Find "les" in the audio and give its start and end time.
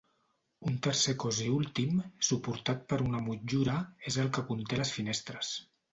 4.81-4.95